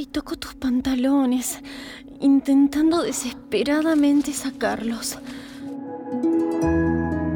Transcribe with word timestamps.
Ay, 0.00 0.06
toco 0.06 0.34
tus 0.34 0.54
pantalones, 0.54 1.60
intentando 2.20 3.02
desesperadamente 3.02 4.32
sacarlos. 4.32 5.18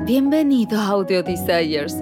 Bienvenido 0.06 0.80
a 0.80 0.86
Audio 0.86 1.22
Desires. 1.22 1.94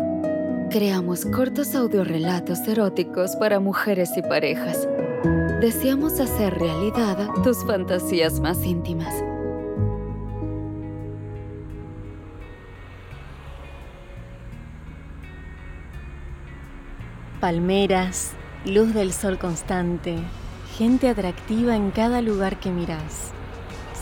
Creamos 0.71 1.25
cortos 1.25 1.75
audiorelatos 1.75 2.61
eróticos 2.69 3.35
para 3.35 3.59
mujeres 3.59 4.11
y 4.17 4.23
parejas. 4.23 4.89
Deseamos 5.61 6.21
hacer 6.21 6.55
realidad 6.55 7.29
tus 7.43 7.67
fantasías 7.67 8.39
más 8.39 8.65
íntimas. 8.65 9.13
Palmeras, 17.41 18.35
luz 18.65 18.95
del 18.95 19.13
sol 19.13 19.41
constante, 19.41 20.23
gente 20.73 21.09
atractiva 21.09 21.77
en 21.77 21.91
cada 21.91 22.23
lugar 22.23 22.59
que 22.59 22.71
miras. 22.71 23.31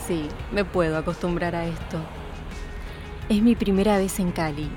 Sí, 0.07 0.27
me 0.53 0.63
puedo 0.63 0.97
acostumbrar 0.97 1.53
a 1.53 1.65
esto. 1.65 1.99
Es 3.27 3.41
mi 3.41 3.55
primera 3.55 3.97
vez 3.97 4.19
en 4.19 4.31
Cali. 4.31 4.69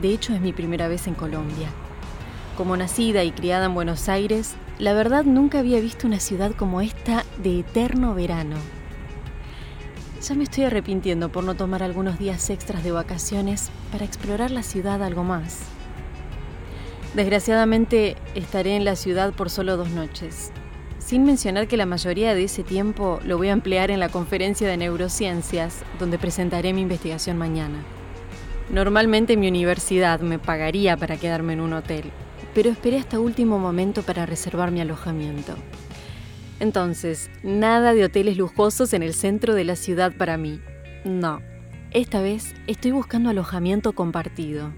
De 0.00 0.08
hecho, 0.08 0.34
es 0.34 0.40
mi 0.40 0.52
primera 0.52 0.88
vez 0.88 1.06
en 1.06 1.14
Colombia. 1.14 1.68
Como 2.56 2.76
nacida 2.76 3.22
y 3.22 3.30
criada 3.30 3.66
en 3.66 3.74
Buenos 3.74 4.08
Aires, 4.08 4.56
la 4.78 4.92
verdad 4.92 5.24
nunca 5.24 5.60
había 5.60 5.80
visto 5.80 6.06
una 6.06 6.20
ciudad 6.20 6.52
como 6.52 6.80
esta 6.80 7.24
de 7.38 7.60
eterno 7.60 8.14
verano. 8.14 8.56
Ya 10.26 10.34
me 10.34 10.44
estoy 10.44 10.64
arrepintiendo 10.64 11.30
por 11.30 11.44
no 11.44 11.54
tomar 11.54 11.82
algunos 11.82 12.18
días 12.18 12.50
extras 12.50 12.82
de 12.82 12.90
vacaciones 12.90 13.70
para 13.92 14.04
explorar 14.04 14.50
la 14.50 14.64
ciudad 14.64 15.02
algo 15.02 15.22
más. 15.22 15.60
Desgraciadamente 17.14 18.16
estaré 18.34 18.76
en 18.76 18.84
la 18.84 18.96
ciudad 18.96 19.32
por 19.32 19.48
solo 19.48 19.76
dos 19.76 19.90
noches, 19.90 20.50
sin 21.06 21.22
mencionar 21.22 21.68
que 21.68 21.76
la 21.76 21.86
mayoría 21.86 22.34
de 22.34 22.42
ese 22.42 22.64
tiempo 22.64 23.20
lo 23.24 23.38
voy 23.38 23.48
a 23.48 23.52
emplear 23.52 23.92
en 23.92 24.00
la 24.00 24.08
conferencia 24.08 24.66
de 24.66 24.76
neurociencias, 24.76 25.84
donde 26.00 26.18
presentaré 26.18 26.72
mi 26.72 26.80
investigación 26.80 27.38
mañana. 27.38 27.78
Normalmente 28.70 29.36
mi 29.36 29.46
universidad 29.46 30.18
me 30.18 30.40
pagaría 30.40 30.96
para 30.96 31.16
quedarme 31.16 31.52
en 31.52 31.60
un 31.60 31.74
hotel, 31.74 32.10
pero 32.56 32.70
esperé 32.70 32.98
hasta 32.98 33.20
último 33.20 33.60
momento 33.60 34.02
para 34.02 34.26
reservar 34.26 34.72
mi 34.72 34.80
alojamiento. 34.80 35.54
Entonces, 36.58 37.30
nada 37.44 37.94
de 37.94 38.02
hoteles 38.02 38.36
lujosos 38.36 38.92
en 38.92 39.04
el 39.04 39.14
centro 39.14 39.54
de 39.54 39.62
la 39.62 39.76
ciudad 39.76 40.12
para 40.18 40.36
mí. 40.36 40.60
No, 41.04 41.40
esta 41.92 42.20
vez 42.20 42.52
estoy 42.66 42.90
buscando 42.90 43.30
alojamiento 43.30 43.92
compartido. 43.92 44.72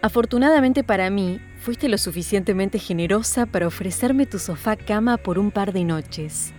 Afortunadamente 0.00 0.82
para 0.82 1.10
mí, 1.10 1.40
fuiste 1.64 1.88
lo 1.88 1.96
suficientemente 1.96 2.78
generosa 2.78 3.46
para 3.46 3.66
ofrecerme 3.66 4.26
tu 4.26 4.38
sofá 4.38 4.76
cama 4.76 5.16
por 5.16 5.38
un 5.38 5.50
par 5.50 5.72
de 5.72 5.82
noches. 5.82 6.52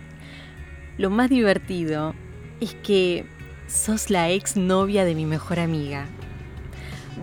Lo 0.98 1.12
más 1.12 1.30
divertido 1.30 2.16
es 2.60 2.74
que 2.74 3.24
sos 3.68 4.10
la 4.10 4.32
ex 4.32 4.58
novia 4.58 5.06
de 5.06 5.14
mi 5.14 5.28
mejor 5.28 5.60
amiga. 5.60 6.08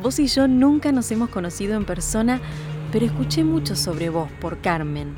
Vos 0.00 0.20
y 0.20 0.28
yo 0.28 0.46
nunca 0.46 0.92
nos 0.92 1.10
hemos 1.10 1.30
conocido 1.30 1.74
en 1.74 1.84
persona, 1.84 2.40
pero 2.92 3.04
escuché 3.04 3.42
mucho 3.42 3.74
sobre 3.74 4.10
vos 4.10 4.30
por 4.40 4.60
Carmen. 4.60 5.16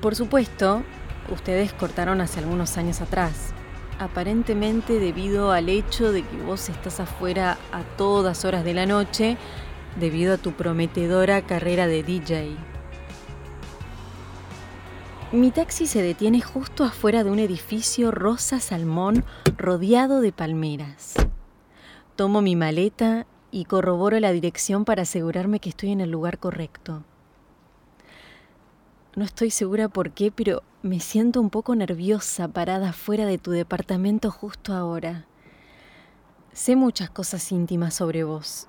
Por 0.00 0.16
supuesto, 0.16 0.82
ustedes 1.32 1.72
cortaron 1.72 2.20
hace 2.20 2.40
algunos 2.40 2.76
años 2.76 3.00
atrás, 3.00 3.52
aparentemente 4.00 4.98
debido 4.98 5.52
al 5.52 5.68
hecho 5.68 6.10
de 6.10 6.22
que 6.22 6.38
vos 6.38 6.68
estás 6.68 6.98
afuera 6.98 7.56
a 7.70 7.82
todas 7.96 8.44
horas 8.44 8.64
de 8.64 8.74
la 8.74 8.84
noche 8.84 9.36
debido 9.98 10.34
a 10.34 10.38
tu 10.38 10.52
prometedora 10.52 11.42
carrera 11.42 11.86
de 11.86 12.02
DJ. 12.02 12.56
Mi 15.32 15.50
taxi 15.50 15.86
se 15.86 16.02
detiene 16.02 16.40
justo 16.40 16.84
afuera 16.84 17.24
de 17.24 17.30
un 17.30 17.38
edificio 17.38 18.10
rosa 18.10 18.60
salmón 18.60 19.24
rodeado 19.56 20.20
de 20.20 20.32
palmeras. 20.32 21.14
Tomo 22.14 22.42
mi 22.42 22.56
maleta 22.56 23.26
y 23.50 23.64
corroboro 23.64 24.20
la 24.20 24.32
dirección 24.32 24.84
para 24.84 25.02
asegurarme 25.02 25.60
que 25.60 25.70
estoy 25.70 25.90
en 25.90 26.00
el 26.00 26.10
lugar 26.10 26.38
correcto. 26.38 27.02
No 29.16 29.24
estoy 29.24 29.50
segura 29.50 29.88
por 29.88 30.12
qué, 30.12 30.30
pero 30.30 30.62
me 30.82 31.00
siento 31.00 31.40
un 31.40 31.50
poco 31.50 31.74
nerviosa 31.74 32.48
parada 32.48 32.92
fuera 32.92 33.26
de 33.26 33.38
tu 33.38 33.50
departamento 33.50 34.30
justo 34.30 34.74
ahora. 34.74 35.26
Sé 36.52 36.76
muchas 36.76 37.10
cosas 37.10 37.50
íntimas 37.50 37.94
sobre 37.94 38.24
vos, 38.24 38.68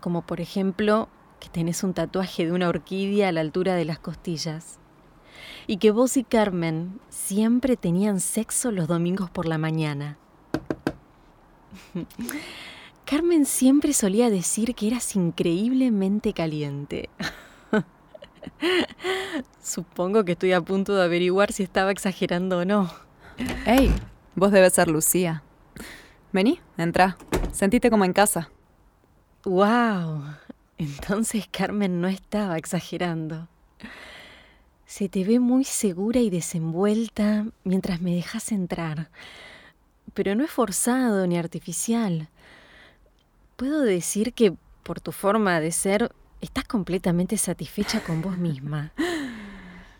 como 0.00 0.22
por 0.22 0.40
ejemplo 0.40 1.08
que 1.40 1.48
tenés 1.48 1.84
un 1.84 1.94
tatuaje 1.94 2.46
de 2.46 2.52
una 2.52 2.68
orquídea 2.68 3.28
a 3.28 3.32
la 3.32 3.40
altura 3.40 3.74
de 3.74 3.84
las 3.84 3.98
costillas, 3.98 4.78
y 5.66 5.78
que 5.78 5.90
vos 5.90 6.16
y 6.16 6.24
Carmen 6.24 7.00
siempre 7.08 7.76
tenían 7.76 8.20
sexo 8.20 8.70
los 8.70 8.88
domingos 8.88 9.30
por 9.30 9.46
la 9.46 9.58
mañana. 9.58 10.18
Carmen 13.04 13.44
siempre 13.44 13.92
solía 13.92 14.30
decir 14.30 14.74
que 14.74 14.88
eras 14.88 15.14
increíblemente 15.16 16.32
caliente. 16.32 17.10
Supongo 19.62 20.24
que 20.24 20.32
estoy 20.32 20.52
a 20.52 20.60
punto 20.60 20.94
de 20.94 21.04
averiguar 21.04 21.52
si 21.52 21.62
estaba 21.62 21.90
exagerando 21.90 22.58
o 22.58 22.64
no. 22.64 22.90
Hey, 23.66 23.92
vos 24.34 24.52
debes 24.52 24.72
ser 24.72 24.88
Lucía. 24.88 25.42
Vení, 26.32 26.60
entra. 26.78 27.16
Sentite 27.52 27.90
como 27.90 28.04
en 28.04 28.12
casa. 28.12 28.50
¡Wow! 29.44 30.24
Entonces 30.78 31.46
Carmen 31.50 32.00
no 32.00 32.08
estaba 32.08 32.56
exagerando. 32.56 33.48
Se 34.86 35.08
te 35.08 35.24
ve 35.24 35.38
muy 35.38 35.64
segura 35.64 36.20
y 36.20 36.30
desenvuelta 36.30 37.46
mientras 37.62 38.00
me 38.00 38.14
dejas 38.14 38.52
entrar. 38.52 39.10
Pero 40.14 40.34
no 40.34 40.44
es 40.44 40.50
forzado 40.50 41.26
ni 41.26 41.36
artificial. 41.36 42.28
Puedo 43.56 43.82
decir 43.82 44.32
que, 44.32 44.54
por 44.82 45.00
tu 45.00 45.12
forma 45.12 45.60
de 45.60 45.72
ser, 45.72 46.12
estás 46.40 46.64
completamente 46.64 47.36
satisfecha 47.36 48.00
con 48.02 48.22
vos 48.22 48.38
misma. 48.38 48.92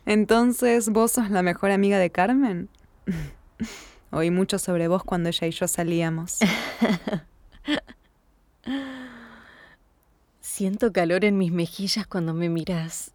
Entonces, 0.07 0.89
¿vos 0.89 1.13
sos 1.13 1.31
la 1.31 1.43
mejor 1.43 1.71
amiga 1.71 1.99
de 1.99 2.11
Carmen? 2.11 2.69
Oí 4.11 4.31
mucho 4.31 4.59
sobre 4.59 4.89
vos 4.89 5.05
cuando 5.05 5.29
ella 5.29 5.47
y 5.47 5.51
yo 5.51 5.69
salíamos. 5.69 6.39
Siento 10.55 10.93
calor 10.93 11.25
en 11.25 11.37
mis 11.37 11.51
mejillas 11.51 12.07
cuando 12.07 12.33
me 12.33 12.49
miras. 12.49 13.11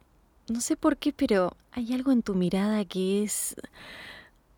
No 0.50 0.60
sé 0.60 0.76
por 0.76 0.98
qué, 0.98 1.14
pero 1.14 1.56
hay 1.72 1.94
algo 1.94 2.12
en 2.12 2.22
tu 2.22 2.36
mirada 2.36 2.84
que 2.84 3.24
es 3.24 3.56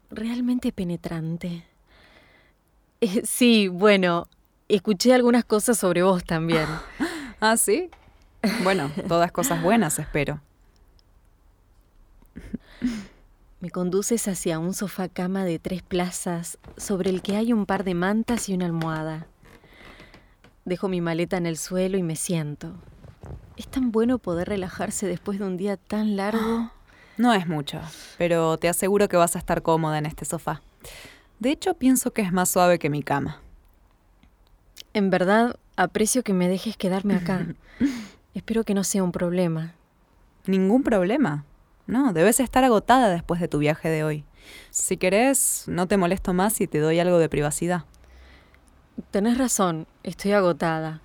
realmente 0.09 0.71
penetrante. 0.71 1.63
Eh, 3.01 3.21
sí, 3.23 3.67
bueno, 3.67 4.27
escuché 4.67 5.13
algunas 5.13 5.43
cosas 5.45 5.77
sobre 5.77 6.01
vos 6.03 6.23
también. 6.23 6.65
¿Ah, 7.39 7.57
sí? 7.57 7.89
Bueno, 8.63 8.91
todas 9.07 9.31
cosas 9.31 9.61
buenas, 9.61 9.97
espero. 9.99 10.39
Me 13.59 13.69
conduces 13.69 14.27
hacia 14.27 14.57
un 14.59 14.73
sofá 14.73 15.07
cama 15.07 15.45
de 15.45 15.57
tres 15.59 15.81
plazas 15.83 16.57
sobre 16.77 17.11
el 17.11 17.21
que 17.23 17.35
hay 17.37 17.53
un 17.53 17.65
par 17.67 17.83
de 17.83 17.93
mantas 17.95 18.49
y 18.49 18.53
una 18.53 18.65
almohada. 18.65 19.27
Dejo 20.65 20.87
mi 20.87 21.01
maleta 21.01 21.37
en 21.37 21.45
el 21.45 21.57
suelo 21.57 21.97
y 21.97 22.03
me 22.03 22.15
siento. 22.15 22.73
Es 23.57 23.67
tan 23.67 23.91
bueno 23.91 24.19
poder 24.19 24.49
relajarse 24.49 25.07
después 25.07 25.39
de 25.39 25.45
un 25.45 25.57
día 25.57 25.77
tan 25.77 26.15
largo. 26.15 26.71
No 27.17 27.33
es 27.33 27.45
mucho, 27.45 27.79
pero 28.17 28.57
te 28.57 28.69
aseguro 28.69 29.07
que 29.07 29.17
vas 29.17 29.35
a 29.35 29.39
estar 29.39 29.61
cómoda 29.61 29.99
en 29.99 30.07
este 30.07 30.25
sofá. 30.25 30.61
De 31.39 31.51
hecho, 31.51 31.75
pienso 31.75 32.13
que 32.13 32.21
es 32.21 32.31
más 32.31 32.49
suave 32.49 32.79
que 32.79 32.89
mi 32.89 33.03
cama. 33.03 33.41
En 34.93 35.09
verdad, 35.09 35.57
aprecio 35.75 36.23
que 36.23 36.33
me 36.33 36.47
dejes 36.47 36.77
quedarme 36.77 37.15
acá. 37.15 37.45
Espero 38.33 38.63
que 38.63 38.73
no 38.73 38.83
sea 38.83 39.03
un 39.03 39.11
problema. 39.11 39.75
Ningún 40.47 40.83
problema. 40.83 41.45
No, 41.85 42.13
debes 42.13 42.39
estar 42.39 42.63
agotada 42.63 43.09
después 43.09 43.41
de 43.41 43.49
tu 43.49 43.59
viaje 43.59 43.89
de 43.89 44.03
hoy. 44.03 44.23
Si 44.69 44.97
querés, 44.97 45.65
no 45.67 45.87
te 45.87 45.97
molesto 45.97 46.33
más 46.33 46.59
y 46.61 46.67
te 46.67 46.79
doy 46.79 46.99
algo 46.99 47.19
de 47.19 47.29
privacidad. 47.29 47.83
Tenés 49.09 49.37
razón, 49.37 49.87
estoy 50.03 50.33
agotada. 50.33 51.01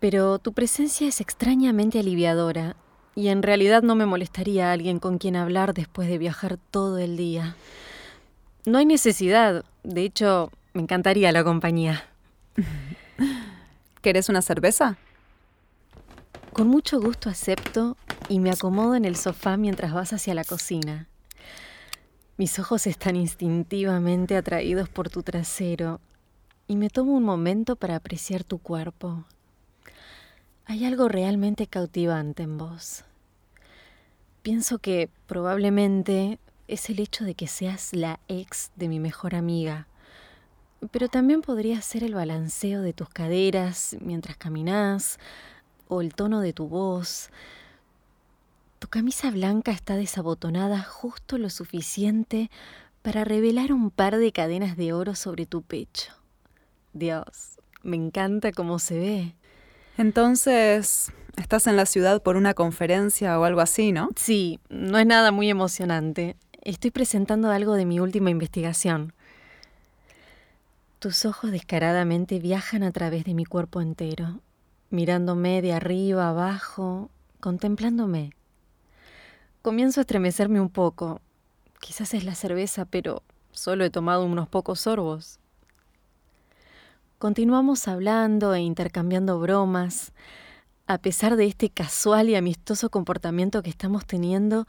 Pero 0.00 0.38
tu 0.38 0.52
presencia 0.52 1.08
es 1.08 1.20
extrañamente 1.20 1.98
aliviadora 1.98 2.76
y 3.14 3.28
en 3.28 3.42
realidad 3.42 3.82
no 3.82 3.96
me 3.96 4.06
molestaría 4.06 4.72
alguien 4.72 5.00
con 5.00 5.18
quien 5.18 5.36
hablar 5.36 5.74
después 5.74 6.08
de 6.08 6.18
viajar 6.18 6.58
todo 6.70 6.98
el 6.98 7.16
día. 7.16 7.56
No 8.64 8.78
hay 8.78 8.86
necesidad, 8.86 9.64
de 9.82 10.04
hecho, 10.04 10.52
me 10.72 10.82
encantaría 10.82 11.32
la 11.32 11.42
compañía. 11.42 12.04
¿Querés 14.02 14.28
una 14.28 14.40
cerveza? 14.40 14.96
Con 16.52 16.68
mucho 16.68 17.00
gusto 17.00 17.28
acepto 17.28 17.96
y 18.28 18.38
me 18.38 18.50
acomodo 18.50 18.94
en 18.94 19.04
el 19.04 19.16
sofá 19.16 19.56
mientras 19.56 19.92
vas 19.92 20.12
hacia 20.12 20.34
la 20.34 20.44
cocina. 20.44 21.08
Mis 22.36 22.58
ojos 22.60 22.86
están 22.86 23.16
instintivamente 23.16 24.36
atraídos 24.36 24.88
por 24.88 25.10
tu 25.10 25.24
trasero 25.24 26.00
y 26.68 26.76
me 26.76 26.90
tomo 26.90 27.12
un 27.14 27.24
momento 27.24 27.76
para 27.76 27.96
apreciar 27.96 28.44
tu 28.44 28.58
cuerpo. 28.58 29.24
Hay 30.66 30.84
algo 30.84 31.08
realmente 31.08 31.66
cautivante 31.66 32.42
en 32.42 32.58
vos. 32.58 33.04
Pienso 34.42 34.78
que 34.78 35.08
probablemente 35.26 36.38
es 36.68 36.90
el 36.90 37.00
hecho 37.00 37.24
de 37.24 37.34
que 37.34 37.46
seas 37.46 37.94
la 37.94 38.20
ex 38.28 38.70
de 38.76 38.88
mi 38.88 39.00
mejor 39.00 39.34
amiga. 39.34 39.88
Pero 40.90 41.08
también 41.08 41.40
podría 41.40 41.80
ser 41.80 42.04
el 42.04 42.14
balanceo 42.14 42.82
de 42.82 42.92
tus 42.92 43.08
caderas 43.08 43.96
mientras 44.02 44.36
caminas 44.36 45.18
o 45.88 46.02
el 46.02 46.14
tono 46.14 46.40
de 46.40 46.52
tu 46.52 46.68
voz. 46.68 47.30
Tu 48.78 48.88
camisa 48.88 49.30
blanca 49.30 49.72
está 49.72 49.96
desabotonada 49.96 50.82
justo 50.82 51.38
lo 51.38 51.48
suficiente 51.48 52.50
para 53.00 53.24
revelar 53.24 53.72
un 53.72 53.90
par 53.90 54.18
de 54.18 54.32
cadenas 54.32 54.76
de 54.76 54.92
oro 54.92 55.14
sobre 55.14 55.46
tu 55.46 55.62
pecho. 55.62 56.18
Dios, 56.98 57.58
me 57.82 57.96
encanta 57.96 58.52
cómo 58.52 58.78
se 58.78 58.98
ve. 58.98 59.34
Entonces, 59.96 61.12
estás 61.36 61.66
en 61.66 61.76
la 61.76 61.86
ciudad 61.86 62.22
por 62.22 62.36
una 62.36 62.54
conferencia 62.54 63.38
o 63.38 63.44
algo 63.44 63.60
así, 63.60 63.92
¿no? 63.92 64.10
Sí, 64.16 64.60
no 64.68 64.98
es 64.98 65.06
nada 65.06 65.32
muy 65.32 65.48
emocionante. 65.50 66.36
Estoy 66.62 66.90
presentando 66.90 67.50
algo 67.50 67.74
de 67.74 67.86
mi 67.86 68.00
última 68.00 68.30
investigación. 68.30 69.12
Tus 70.98 71.24
ojos 71.24 71.52
descaradamente 71.52 72.40
viajan 72.40 72.82
a 72.82 72.90
través 72.90 73.24
de 73.24 73.34
mi 73.34 73.44
cuerpo 73.44 73.80
entero, 73.80 74.40
mirándome 74.90 75.62
de 75.62 75.72
arriba 75.72 76.28
abajo, 76.28 77.10
contemplándome. 77.40 78.32
Comienzo 79.62 80.00
a 80.00 80.02
estremecerme 80.02 80.60
un 80.60 80.70
poco. 80.70 81.20
Quizás 81.80 82.14
es 82.14 82.24
la 82.24 82.34
cerveza, 82.34 82.84
pero 82.84 83.22
solo 83.52 83.84
he 83.84 83.90
tomado 83.90 84.24
unos 84.24 84.48
pocos 84.48 84.80
sorbos. 84.80 85.38
Continuamos 87.18 87.88
hablando 87.88 88.54
e 88.54 88.60
intercambiando 88.60 89.40
bromas. 89.40 90.12
A 90.86 90.98
pesar 90.98 91.34
de 91.34 91.46
este 91.46 91.68
casual 91.68 92.28
y 92.28 92.36
amistoso 92.36 92.90
comportamiento 92.90 93.60
que 93.60 93.70
estamos 93.70 94.06
teniendo, 94.06 94.68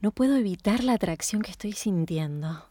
no 0.00 0.10
puedo 0.10 0.34
evitar 0.34 0.82
la 0.82 0.94
atracción 0.94 1.40
que 1.40 1.52
estoy 1.52 1.70
sintiendo. 1.70 2.68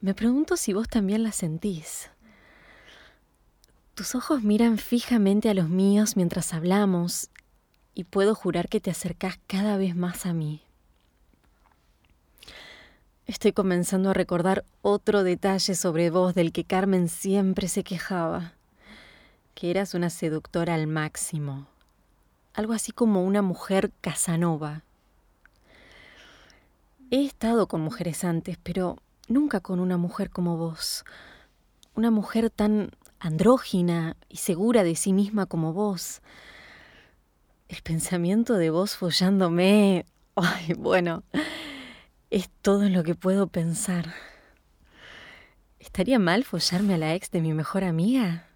Me 0.00 0.14
pregunto 0.14 0.56
si 0.56 0.72
vos 0.72 0.88
también 0.88 1.22
la 1.22 1.30
sentís. 1.30 2.10
Tus 3.94 4.16
ojos 4.16 4.42
miran 4.42 4.78
fijamente 4.78 5.48
a 5.48 5.54
los 5.54 5.68
míos 5.68 6.16
mientras 6.16 6.54
hablamos 6.54 7.30
y 7.94 8.02
puedo 8.02 8.34
jurar 8.34 8.68
que 8.68 8.80
te 8.80 8.90
acercás 8.90 9.38
cada 9.46 9.76
vez 9.76 9.94
más 9.94 10.26
a 10.26 10.32
mí. 10.32 10.64
Estoy 13.26 13.52
comenzando 13.52 14.10
a 14.10 14.14
recordar 14.14 14.64
otro 14.82 15.22
detalle 15.22 15.76
sobre 15.76 16.10
vos 16.10 16.34
del 16.34 16.50
que 16.50 16.64
Carmen 16.64 17.08
siempre 17.08 17.68
se 17.68 17.84
quejaba, 17.84 18.54
que 19.54 19.70
eras 19.70 19.94
una 19.94 20.10
seductora 20.10 20.74
al 20.74 20.88
máximo, 20.88 21.68
algo 22.52 22.72
así 22.72 22.90
como 22.90 23.22
una 23.22 23.40
mujer 23.40 23.92
casanova. 24.00 24.82
He 27.12 27.24
estado 27.24 27.68
con 27.68 27.80
mujeres 27.80 28.24
antes, 28.24 28.58
pero 28.60 28.98
nunca 29.28 29.60
con 29.60 29.78
una 29.78 29.98
mujer 29.98 30.30
como 30.30 30.56
vos. 30.56 31.04
Una 31.94 32.10
mujer 32.10 32.50
tan 32.50 32.90
andrógina 33.20 34.16
y 34.28 34.38
segura 34.38 34.82
de 34.82 34.96
sí 34.96 35.12
misma 35.12 35.46
como 35.46 35.72
vos. 35.72 36.22
El 37.68 37.82
pensamiento 37.82 38.54
de 38.54 38.70
vos 38.70 38.96
follándome... 38.96 40.06
Ay, 40.34 40.72
bueno, 40.72 41.22
es 42.32 42.48
todo 42.62 42.88
lo 42.88 43.04
que 43.04 43.14
puedo 43.14 43.46
pensar. 43.46 44.14
¿Estaría 45.78 46.18
mal 46.18 46.44
follarme 46.44 46.94
a 46.94 46.98
la 46.98 47.14
ex 47.14 47.30
de 47.30 47.42
mi 47.42 47.52
mejor 47.52 47.84
amiga? 47.84 48.46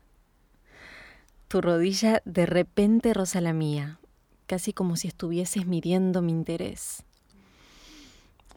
Tu 1.48 1.60
rodilla 1.60 2.22
de 2.24 2.46
repente 2.46 3.12
roza 3.12 3.42
la 3.42 3.52
mía, 3.52 4.00
casi 4.46 4.72
como 4.72 4.96
si 4.96 5.08
estuvieses 5.08 5.66
midiendo 5.66 6.22
mi 6.22 6.32
interés. 6.32 7.02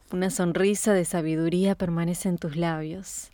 Una 0.10 0.30
sonrisa 0.30 0.94
de 0.94 1.04
sabiduría 1.04 1.76
permanece 1.76 2.30
en 2.30 2.38
tus 2.38 2.56
labios. 2.56 3.30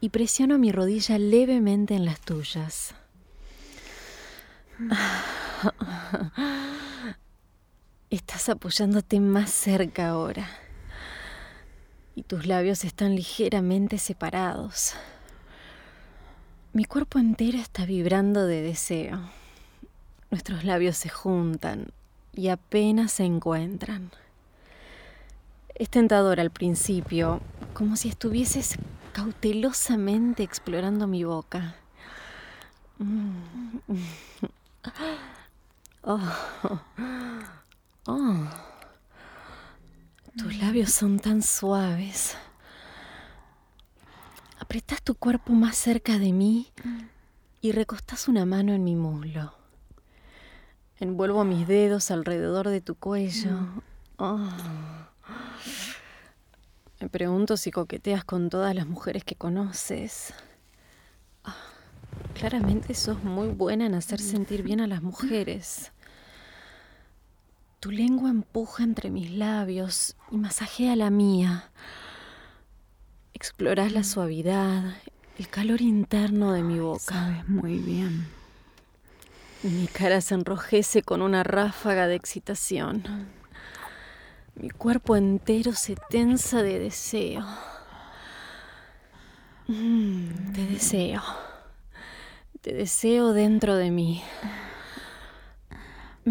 Y 0.00 0.08
presiono 0.08 0.56
mi 0.56 0.72
rodilla 0.72 1.18
levemente 1.18 1.94
en 1.94 2.06
las 2.06 2.22
tuyas. 2.22 2.94
Estás 8.08 8.48
apoyándote 8.48 9.20
más 9.20 9.50
cerca 9.50 10.08
ahora. 10.08 10.48
Y 12.20 12.22
tus 12.22 12.44
labios 12.44 12.84
están 12.84 13.16
ligeramente 13.16 13.96
separados. 13.96 14.92
Mi 16.74 16.84
cuerpo 16.84 17.18
entero 17.18 17.56
está 17.56 17.86
vibrando 17.86 18.44
de 18.46 18.60
deseo. 18.60 19.18
Nuestros 20.30 20.64
labios 20.64 20.98
se 20.98 21.08
juntan 21.08 21.86
y 22.34 22.48
apenas 22.48 23.12
se 23.12 23.24
encuentran. 23.24 24.10
Es 25.74 25.88
tentador 25.88 26.40
al 26.40 26.50
principio, 26.50 27.40
como 27.72 27.96
si 27.96 28.10
estuvieses 28.10 28.76
cautelosamente 29.14 30.42
explorando 30.42 31.06
mi 31.06 31.24
boca. 31.24 31.74
Mm. 32.98 33.32
Oh. 36.02 36.18
Oh. 38.06 38.48
Tus 40.40 40.56
labios 40.56 40.90
son 40.90 41.18
tan 41.18 41.42
suaves. 41.42 42.34
Apretás 44.58 45.02
tu 45.02 45.14
cuerpo 45.14 45.52
más 45.52 45.76
cerca 45.76 46.18
de 46.18 46.32
mí 46.32 46.72
y 47.60 47.72
recostás 47.72 48.26
una 48.26 48.46
mano 48.46 48.72
en 48.72 48.82
mi 48.82 48.96
muslo. 48.96 49.52
Envuelvo 50.98 51.44
mis 51.44 51.68
dedos 51.68 52.10
alrededor 52.10 52.68
de 52.68 52.80
tu 52.80 52.94
cuello. 52.94 53.50
Oh. 54.16 54.48
Me 57.00 57.10
pregunto 57.10 57.58
si 57.58 57.70
coqueteas 57.70 58.24
con 58.24 58.48
todas 58.48 58.74
las 58.74 58.86
mujeres 58.86 59.24
que 59.24 59.34
conoces. 59.34 60.32
Ah, 61.44 61.54
claramente 62.32 62.94
sos 62.94 63.22
muy 63.22 63.48
buena 63.48 63.84
en 63.84 63.94
hacer 63.94 64.20
sentir 64.20 64.62
bien 64.62 64.80
a 64.80 64.86
las 64.86 65.02
mujeres. 65.02 65.92
Tu 67.80 67.90
lengua 67.90 68.28
empuja 68.28 68.84
entre 68.84 69.08
mis 69.08 69.30
labios 69.30 70.14
y 70.30 70.36
masajea 70.36 70.96
la 70.96 71.08
mía. 71.08 71.70
Explorás 73.32 73.92
la 73.92 74.04
suavidad, 74.04 74.96
el 75.38 75.48
calor 75.48 75.80
interno 75.80 76.52
de 76.52 76.62
mi 76.62 76.78
boca. 76.78 77.14
Sabes 77.14 77.48
muy 77.48 77.78
bien. 77.78 78.28
Mi 79.62 79.86
cara 79.86 80.20
se 80.20 80.34
enrojece 80.34 81.02
con 81.02 81.22
una 81.22 81.42
ráfaga 81.42 82.06
de 82.06 82.16
excitación. 82.16 83.02
Mi 84.56 84.68
cuerpo 84.68 85.16
entero 85.16 85.72
se 85.72 85.96
tensa 86.10 86.62
de 86.62 86.80
deseo. 86.80 87.46
Mm, 89.68 90.52
te 90.52 90.66
deseo. 90.66 91.22
Te 92.60 92.74
deseo 92.74 93.32
dentro 93.32 93.76
de 93.76 93.90
mí. 93.90 94.22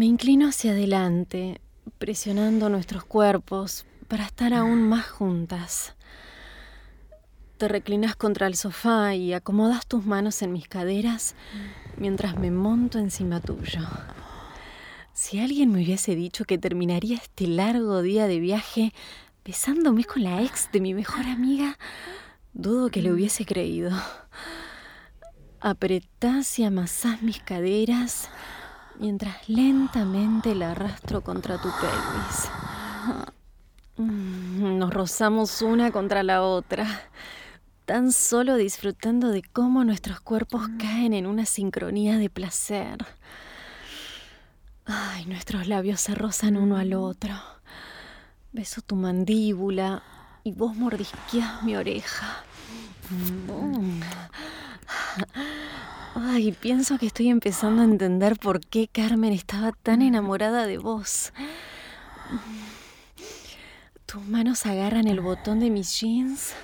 Me 0.00 0.06
inclino 0.06 0.48
hacia 0.48 0.70
adelante, 0.70 1.60
presionando 1.98 2.70
nuestros 2.70 3.04
cuerpos 3.04 3.84
para 4.08 4.24
estar 4.24 4.54
aún 4.54 4.88
más 4.88 5.06
juntas. 5.06 5.94
Te 7.58 7.68
reclinas 7.68 8.16
contra 8.16 8.46
el 8.46 8.54
sofá 8.54 9.14
y 9.14 9.34
acomodas 9.34 9.86
tus 9.86 10.06
manos 10.06 10.40
en 10.40 10.54
mis 10.54 10.66
caderas 10.68 11.34
mientras 11.98 12.38
me 12.38 12.50
monto 12.50 12.98
encima 12.98 13.42
tuyo. 13.42 13.82
Si 15.12 15.38
alguien 15.38 15.70
me 15.70 15.82
hubiese 15.82 16.14
dicho 16.14 16.46
que 16.46 16.56
terminaría 16.56 17.16
este 17.16 17.46
largo 17.46 18.00
día 18.00 18.26
de 18.26 18.40
viaje 18.40 18.94
besándome 19.44 20.04
con 20.04 20.22
la 20.22 20.40
ex 20.40 20.72
de 20.72 20.80
mi 20.80 20.94
mejor 20.94 21.26
amiga, 21.26 21.76
dudo 22.54 22.88
que 22.88 23.02
le 23.02 23.12
hubiese 23.12 23.44
creído. 23.44 23.90
Apretás 25.60 26.58
y 26.58 26.64
amasás 26.64 27.20
mis 27.20 27.40
caderas 27.40 28.30
mientras 28.98 29.48
lentamente 29.48 30.54
la 30.54 30.72
arrastro 30.72 31.22
contra 31.22 31.56
tu 31.58 31.68
pelvis. 31.68 32.50
Mm, 33.96 34.78
nos 34.78 34.94
rozamos 34.94 35.62
una 35.62 35.90
contra 35.90 36.22
la 36.22 36.42
otra, 36.42 36.86
tan 37.84 38.12
solo 38.12 38.56
disfrutando 38.56 39.28
de 39.28 39.42
cómo 39.42 39.84
nuestros 39.84 40.20
cuerpos 40.20 40.62
caen 40.78 41.12
en 41.12 41.26
una 41.26 41.44
sincronía 41.44 42.16
de 42.16 42.30
placer. 42.30 42.98
Ay, 44.86 45.26
nuestros 45.26 45.68
labios 45.68 46.00
se 46.00 46.14
rozan 46.14 46.56
uno 46.56 46.76
al 46.76 46.94
otro. 46.94 47.34
Beso 48.52 48.80
tu 48.80 48.96
mandíbula 48.96 50.02
y 50.44 50.52
vos 50.52 50.74
mordisqueas 50.74 51.62
mi 51.62 51.76
oreja. 51.76 52.42
Mm. 53.10 54.00
Ay, 56.14 56.52
pienso 56.52 56.98
que 56.98 57.06
estoy 57.06 57.28
empezando 57.28 57.82
a 57.82 57.84
entender 57.84 58.36
por 58.36 58.60
qué 58.60 58.88
Carmen 58.88 59.32
estaba 59.32 59.72
tan 59.72 60.02
enamorada 60.02 60.66
de 60.66 60.78
vos. 60.78 61.32
Tus 64.06 64.26
manos 64.26 64.66
agarran 64.66 65.06
el 65.06 65.20
botón 65.20 65.60
de 65.60 65.70
mis 65.70 66.00
jeans. 66.00 66.54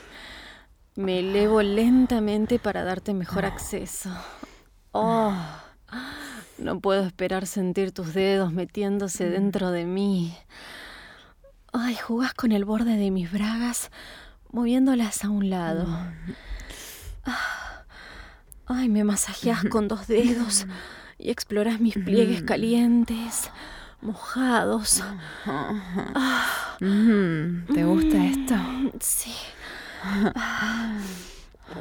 Me 0.97 1.21
elevo 1.21 1.62
lentamente 1.62 2.59
para 2.59 2.83
darte 2.83 3.15
mejor 3.15 3.45
acceso. 3.45 4.11
Oh, 4.93 5.33
No 6.59 6.81
puedo 6.81 7.05
esperar 7.05 7.47
sentir 7.47 7.93
tus 7.93 8.15
dedos 8.15 8.53
metiéndose 8.53 9.29
dentro 9.29 9.71
de 9.71 9.85
mí. 9.85 10.35
Ay, 11.73 11.95
jugás 11.95 12.33
con 12.35 12.50
el 12.50 12.65
borde 12.65 12.97
de 12.97 13.11
mis 13.11 13.31
bragas, 13.31 13.91
moviéndolas 14.50 15.23
a 15.23 15.29
un 15.29 15.50
lado. 15.50 15.87
Ah, 17.26 17.65
ay, 18.66 18.88
me 18.88 19.04
masajeas 19.04 19.64
con 19.64 19.88
dos 19.88 20.06
dedos 20.06 20.66
y 21.18 21.30
exploras 21.30 21.80
mis 21.80 21.94
pliegues 21.94 22.42
calientes, 22.42 23.50
mojados. 24.00 25.02
Ah. 25.46 26.76
¿Te 26.78 27.85
gusta 27.85 28.25
esto? 28.25 28.54
Sí. 29.00 29.32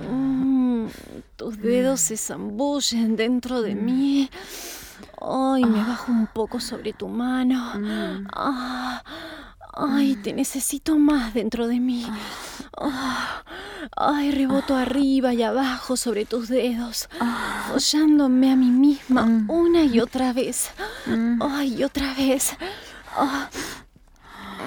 Mm, 0.09 0.87
tus 1.35 1.59
dedos 1.59 1.99
se 2.01 2.17
zambullen 2.17 3.15
dentro 3.15 3.61
de 3.61 3.75
mí. 3.75 4.29
Ay, 5.21 5.63
me 5.65 5.79
bajo 5.83 6.11
un 6.11 6.27
poco 6.27 6.59
sobre 6.59 6.93
tu 6.93 7.07
mano. 7.07 7.73
Ah, 8.33 9.03
ay, 9.73 10.15
te 10.17 10.33
necesito 10.33 10.97
más 10.97 11.33
dentro 11.33 11.67
de 11.67 11.79
mí. 11.79 12.05
Ah, 12.77 13.43
ay, 13.95 14.31
reboto 14.31 14.75
arriba 14.75 15.33
y 15.33 15.43
abajo 15.43 15.95
sobre 15.95 16.25
tus 16.25 16.49
dedos, 16.49 17.07
follándome 17.69 18.51
a 18.51 18.55
mí 18.55 18.69
misma 18.69 19.23
una 19.47 19.83
y 19.83 19.99
otra 19.99 20.33
vez. 20.33 20.71
Ay, 21.39 21.75
y 21.79 21.83
otra 21.83 22.13
vez. 22.15 22.57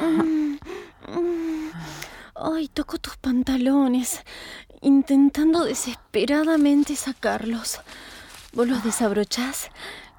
Mm, 0.01 0.57
mm. 1.13 1.71
Ay, 2.35 2.69
toco 2.69 2.99
tus 2.99 3.17
pantalones, 3.17 4.23
intentando 4.81 5.65
desesperadamente 5.65 6.97
sacarlos. 6.97 7.81
Vos 8.53 8.69
los 8.69 8.85
desabrochás 8.85 9.71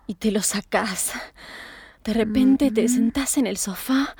y 0.05 0.15
te 0.15 0.31
los 0.31 0.47
sacás. 0.47 1.13
De 2.03 2.13
repente 2.13 2.71
te 2.71 2.87
sentás 2.87 3.37
en 3.37 3.47
el 3.47 3.57
sofá 3.57 4.15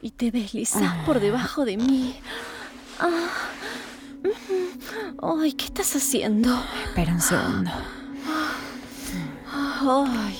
y 0.00 0.12
te 0.12 0.30
deslizás 0.30 0.94
por 1.04 1.20
debajo 1.20 1.64
de 1.64 1.76
mí. 1.76 2.20
Ah, 3.02 3.30
ay, 5.22 5.52
¿qué 5.54 5.64
estás 5.64 5.96
haciendo? 5.96 6.50
Espera 6.84 7.14
un 7.14 7.20
segundo. 7.22 7.70
Ay. 9.46 10.36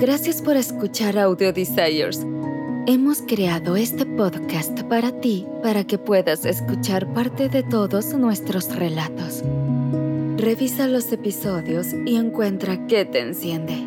Gracias 0.00 0.42
por 0.42 0.56
escuchar 0.56 1.16
Audio 1.16 1.52
Desires. 1.52 2.26
Hemos 2.88 3.22
creado 3.22 3.76
este 3.76 4.04
podcast 4.04 4.82
para 4.82 5.12
ti 5.20 5.46
para 5.62 5.84
que 5.84 5.98
puedas 5.98 6.44
escuchar 6.44 7.06
parte 7.14 7.48
de 7.48 7.62
todos 7.62 8.12
nuestros 8.12 8.74
relatos. 8.74 9.44
Revisa 10.36 10.88
los 10.88 11.12
episodios 11.12 11.94
y 12.04 12.16
encuentra 12.16 12.88
qué 12.88 13.04
te 13.04 13.20
enciende. 13.20 13.78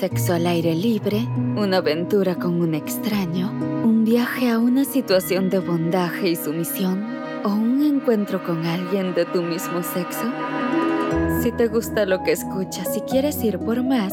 Sexo 0.00 0.34
al 0.34 0.48
aire 0.48 0.74
libre, 0.74 1.26
una 1.56 1.76
aventura 1.76 2.34
con 2.34 2.60
un 2.60 2.74
extraño, 2.74 3.52
un 3.84 4.04
viaje 4.04 4.50
a 4.50 4.58
una 4.58 4.84
situación 4.84 5.48
de 5.48 5.60
bondaje 5.60 6.30
y 6.30 6.36
sumisión 6.36 7.06
o 7.44 7.50
un 7.50 7.82
encuentro 7.82 8.42
con 8.42 8.66
alguien 8.66 9.14
de 9.14 9.24
tu 9.26 9.42
mismo 9.42 9.82
sexo. 9.84 10.32
Si 11.40 11.52
te 11.52 11.68
gusta 11.68 12.04
lo 12.04 12.24
que 12.24 12.32
escuchas 12.32 12.96
y 12.96 13.00
quieres 13.02 13.42
ir 13.44 13.60
por 13.60 13.84
más, 13.84 14.12